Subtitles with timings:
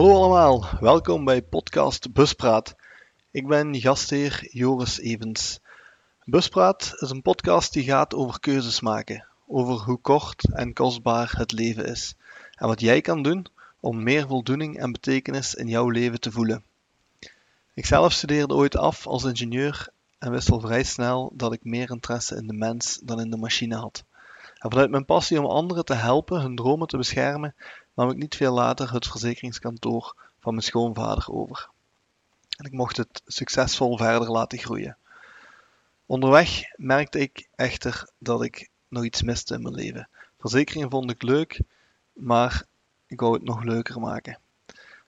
[0.00, 2.76] allemaal, welkom bij podcast Buspraat.
[3.30, 5.60] Ik ben gastheer Joris Evens.
[6.24, 11.52] Buspraat is een podcast die gaat over keuzes maken, over hoe kort en kostbaar het
[11.52, 12.14] leven is
[12.54, 13.46] en wat jij kan doen
[13.80, 16.64] om meer voldoening en betekenis in jouw leven te voelen.
[17.74, 22.36] Ikzelf studeerde ooit af als ingenieur en wist al vrij snel dat ik meer interesse
[22.36, 24.04] in de mens dan in de machine had.
[24.58, 27.54] En vanuit mijn passie om anderen te helpen hun dromen te beschermen,
[27.94, 31.68] nam ik niet veel later het verzekeringskantoor van mijn schoonvader over.
[32.56, 34.96] En ik mocht het succesvol verder laten groeien.
[36.06, 40.08] Onderweg merkte ik echter dat ik nog iets miste in mijn leven.
[40.38, 41.60] Verzekeringen vond ik leuk,
[42.12, 42.64] maar
[43.06, 44.38] ik wou het nog leuker maken.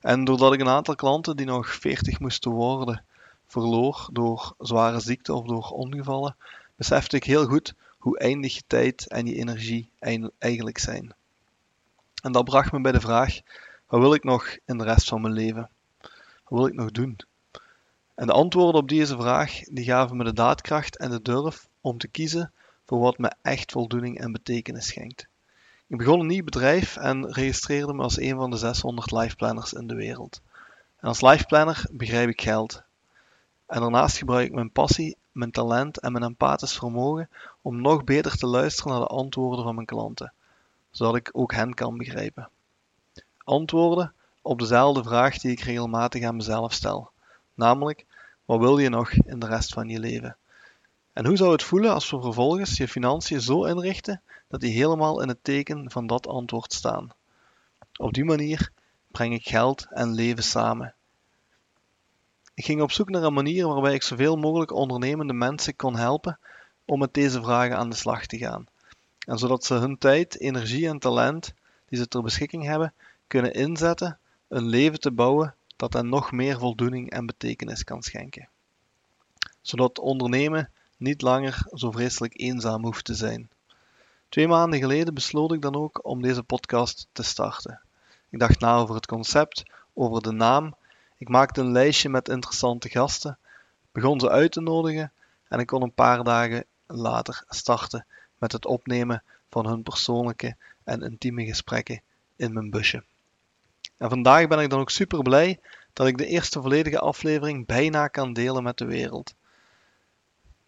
[0.01, 3.05] En doordat ik een aantal klanten die nog 40 moesten worden
[3.47, 6.37] verloor door zware ziekte of door ongevallen,
[6.77, 9.91] besefte ik heel goed hoe eindig je tijd en je energie
[10.39, 11.15] eigenlijk zijn.
[12.25, 13.41] En dat bracht me bij de vraag:
[13.87, 15.71] wat wil ik nog in de rest van mijn leven?
[16.45, 17.17] Wat wil ik nog doen?
[18.15, 21.99] En de antwoorden op deze vraag die gaven me de daadkracht en de durf om
[21.99, 22.53] te kiezen
[22.87, 25.27] voor wat me echt voldoening en betekenis schenkt.
[25.87, 29.87] Ik begon een nieuw bedrijf en registreerde me als een van de 600 lifeplanners in
[29.87, 30.41] de wereld.
[31.01, 32.83] En als lifeplanner begrijp ik geld.
[33.67, 37.29] En daarnaast gebruik ik mijn passie, mijn talent en mijn empathisch vermogen
[37.63, 40.33] om nog beter te luisteren naar de antwoorden van mijn klanten,
[40.95, 42.49] zodat ik ook hen kan begrijpen.
[43.45, 47.11] Antwoorden op dezelfde vraag die ik regelmatig aan mezelf stel,
[47.55, 48.07] namelijk:
[48.45, 50.37] wat wil je nog in de rest van je leven?
[51.13, 55.23] En hoe zou het voelen als we vervolgens je financiën zo inrichten dat die helemaal
[55.23, 57.11] in het teken van dat antwoord staan?
[57.97, 58.71] Op die manier
[59.11, 60.95] breng ik geld en leven samen.
[62.55, 66.39] Ik ging op zoek naar een manier waarbij ik zoveel mogelijk ondernemende mensen kon helpen
[66.85, 68.67] om met deze vragen aan de slag te gaan.
[69.25, 71.55] En zodat ze hun tijd, energie en talent
[71.89, 72.93] die ze ter beschikking hebben,
[73.27, 74.19] kunnen inzetten
[74.49, 78.49] een leven te bouwen dat hen nog meer voldoening en betekenis kan schenken.
[79.61, 83.49] Zodat ondernemen niet langer zo vreselijk eenzaam hoeft te zijn.
[84.29, 87.81] Twee maanden geleden besloot ik dan ook om deze podcast te starten.
[88.31, 89.63] Ik dacht na over het concept,
[89.93, 90.75] over de naam.
[91.17, 93.39] Ik maakte een lijstje met interessante gasten,
[93.93, 95.13] begon ze uit te nodigen
[95.49, 98.07] en ik kon een paar dagen later starten
[98.45, 102.01] met het opnemen van hun persoonlijke en intieme gesprekken
[102.37, 103.05] in mijn busje.
[103.97, 105.61] En vandaag ben ik dan ook super blij
[105.93, 109.35] dat ik de eerste volledige aflevering bijna kan delen met de wereld.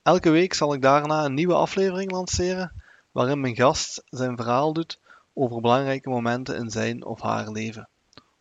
[0.03, 2.73] Elke week zal ik daarna een nieuwe aflevering lanceren,
[3.13, 5.01] waarin mijn gast zijn verhaal doet
[5.33, 7.89] over belangrijke momenten in zijn of haar leven.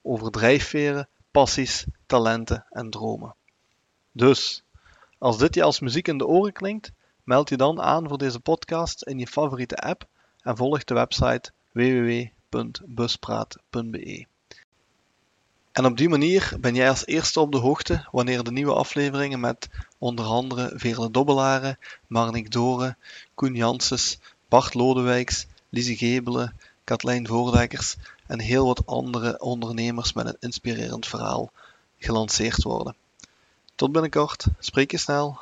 [0.02, 3.36] Over drijfveren, passies, talenten en dromen.
[4.12, 4.64] Dus,
[5.18, 6.92] als dit je als muziek in de oren klinkt,
[7.26, 10.08] meld je dan aan voor deze podcast in je favoriete app
[10.42, 14.26] en volg de website www.buspraat.be.
[15.72, 19.40] En op die manier ben jij als eerste op de hoogte wanneer de nieuwe afleveringen
[19.40, 22.98] met onder andere Veerle Dobbelaren, Marnik Doren,
[23.34, 27.96] Koen Janssens, Bart Lodewijks, Lise Gebelen, Katlijn Voordekkers
[28.28, 31.52] en heel wat andere ondernemers met een inspirerend verhaal
[31.98, 32.96] gelanceerd worden.
[33.76, 35.40] Tot binnenkort, spreek je snel.